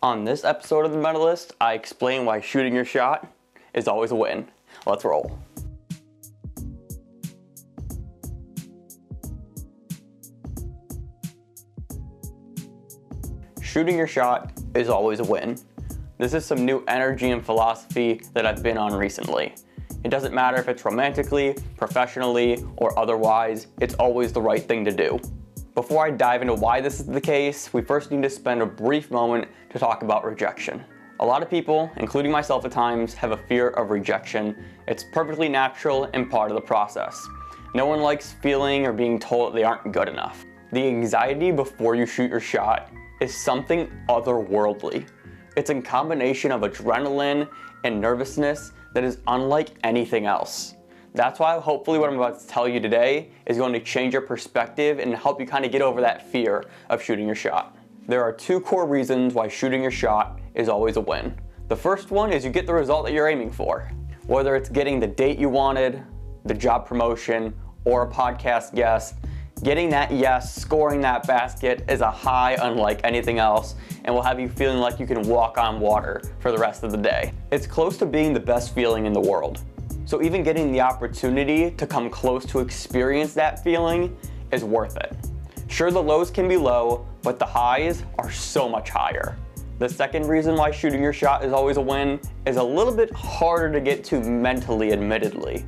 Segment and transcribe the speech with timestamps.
[0.00, 3.26] On this episode of The Mettleist, I explain why shooting your shot
[3.74, 4.46] is always a win.
[4.86, 5.36] Let's roll.
[13.60, 15.58] Shooting your shot is always a win.
[16.18, 19.52] This is some new energy and philosophy that I've been on recently.
[20.04, 24.92] It doesn't matter if it's romantically, professionally, or otherwise, it's always the right thing to
[24.92, 25.18] do.
[25.78, 28.66] Before I dive into why this is the case, we first need to spend a
[28.66, 30.84] brief moment to talk about rejection.
[31.20, 34.56] A lot of people, including myself at times, have a fear of rejection.
[34.88, 37.24] It's perfectly natural and part of the process.
[37.76, 40.44] No one likes feeling or being told that they aren't good enough.
[40.72, 45.06] The anxiety before you shoot your shot is something otherworldly.
[45.56, 47.48] It's a combination of adrenaline
[47.84, 50.74] and nervousness that is unlike anything else.
[51.18, 54.22] That's why hopefully what I'm about to tell you today is going to change your
[54.22, 57.76] perspective and help you kind of get over that fear of shooting your shot.
[58.06, 61.36] There are two core reasons why shooting your shot is always a win.
[61.66, 63.90] The first one is you get the result that you're aiming for.
[64.28, 66.04] Whether it's getting the date you wanted,
[66.44, 67.52] the job promotion,
[67.84, 69.16] or a podcast guest,
[69.64, 73.74] Getting that yes, scoring that basket is a high unlike anything else
[74.04, 76.92] and will have you feeling like you can walk on water for the rest of
[76.92, 77.32] the day.
[77.50, 79.64] It's close to being the best feeling in the world.
[80.08, 84.16] So even getting the opportunity to come close to experience that feeling
[84.50, 85.14] is worth it.
[85.66, 89.36] Sure, the lows can be low, but the highs are so much higher.
[89.78, 93.12] The second reason why shooting your shot is always a win is a little bit
[93.12, 95.66] harder to get to mentally, admittedly.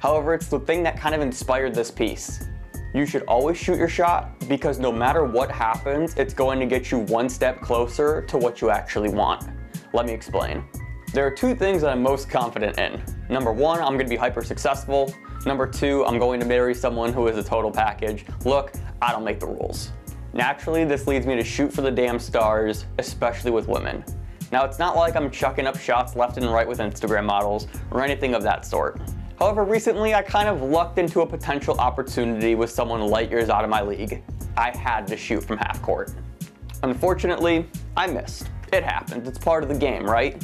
[0.00, 2.48] However, it's the thing that kind of inspired this piece
[2.94, 6.90] you should always shoot your shot because no matter what happens, it's going to get
[6.90, 9.50] you one step closer to what you actually want.
[9.92, 10.64] Let me explain.
[11.12, 13.02] There are two things that I'm most confident in.
[13.32, 15.12] Number one, I'm gonna be hyper successful.
[15.46, 18.26] Number two, I'm going to marry someone who is a total package.
[18.44, 19.90] Look, I don't make the rules.
[20.34, 24.04] Naturally, this leads me to shoot for the damn stars, especially with women.
[24.52, 28.04] Now, it's not like I'm chucking up shots left and right with Instagram models or
[28.04, 29.00] anything of that sort.
[29.38, 33.64] However, recently I kind of lucked into a potential opportunity with someone light years out
[33.64, 34.22] of my league.
[34.58, 36.12] I had to shoot from half court.
[36.82, 38.50] Unfortunately, I missed.
[38.74, 40.42] It happens, it's part of the game, right?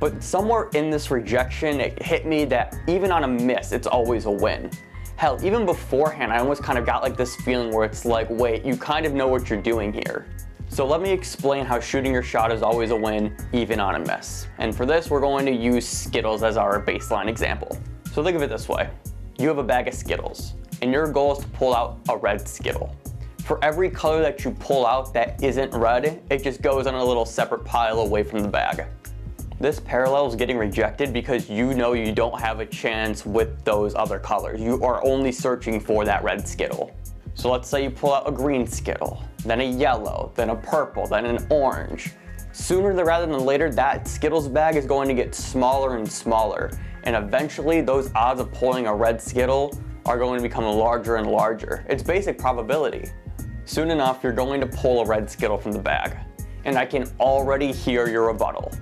[0.00, 4.24] But somewhere in this rejection, it hit me that even on a miss, it's always
[4.24, 4.70] a win.
[5.16, 8.64] Hell, even beforehand, I almost kind of got like this feeling where it's like, wait,
[8.64, 10.26] you kind of know what you're doing here.
[10.70, 13.98] So let me explain how shooting your shot is always a win, even on a
[13.98, 14.46] miss.
[14.56, 17.78] And for this, we're going to use Skittles as our baseline example.
[18.12, 18.88] So think of it this way.
[19.38, 22.48] You have a bag of Skittles, and your goal is to pull out a red
[22.48, 22.96] Skittle.
[23.44, 27.04] For every color that you pull out that isn't red, it just goes on a
[27.04, 28.86] little separate pile away from the bag.
[29.60, 33.94] This parallel is getting rejected because you know you don't have a chance with those
[33.94, 34.60] other colors.
[34.60, 36.90] You are only searching for that red Skittle.
[37.34, 41.06] So let's say you pull out a green Skittle, then a yellow, then a purple,
[41.06, 42.12] then an orange.
[42.52, 46.70] Sooner rather than later, that Skittles bag is going to get smaller and smaller
[47.04, 51.26] and eventually those odds of pulling a red Skittle are going to become larger and
[51.26, 51.84] larger.
[51.88, 53.10] It's basic probability.
[53.64, 56.16] Soon enough, you're going to pull a red Skittle from the bag,
[56.64, 58.72] and I can already hear your rebuttal.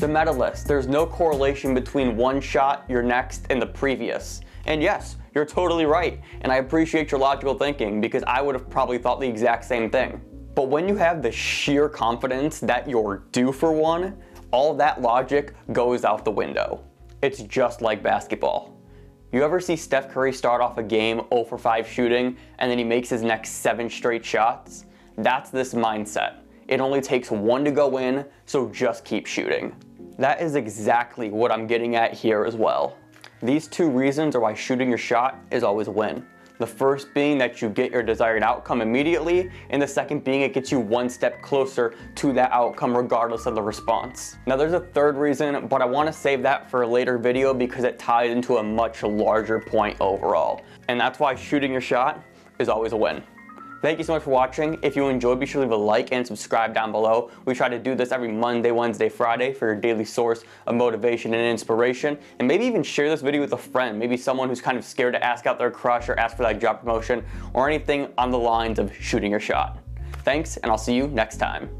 [0.00, 4.40] The Mettleist, there's no correlation between one shot, your next, and the previous.
[4.64, 8.70] And yes, you're totally right, and I appreciate your logical thinking because I would have
[8.70, 10.22] probably thought the exact same thing.
[10.54, 14.16] But when you have the sheer confidence that you're due for one,
[14.52, 16.82] all that logic goes out the window.
[17.20, 18.80] It's just like basketball.
[19.32, 22.78] You ever see Steph Curry start off a game 0 for 5 shooting and then
[22.78, 24.86] he makes his next 7 straight shots?
[25.18, 26.36] That's this mindset.
[26.68, 29.76] It only takes one to go in, so just keep shooting.
[30.20, 32.98] That is exactly what I'm getting at here as well.
[33.42, 36.26] These two reasons are why shooting your shot is always a win.
[36.58, 40.52] The first being that you get your desired outcome immediately, and the second being it
[40.52, 44.36] gets you one step closer to that outcome regardless of the response.
[44.46, 47.84] Now there's a third reason, but I wanna save that for a later video because
[47.84, 50.60] it ties into a much larger point overall.
[50.88, 52.22] And that's why shooting your shot
[52.58, 53.22] is always a win.
[53.80, 54.78] Thank you so much for watching.
[54.82, 57.30] If you enjoyed, be sure to leave a like and subscribe down below.
[57.46, 61.32] We try to do this every Monday, Wednesday, Friday for your daily source of motivation
[61.32, 62.18] and inspiration.
[62.38, 65.14] And maybe even share this video with a friend, maybe someone who's kind of scared
[65.14, 67.24] to ask out their crush or ask for that job promotion
[67.54, 69.78] or anything on the lines of shooting your shot.
[70.24, 71.79] Thanks, and I'll see you next time.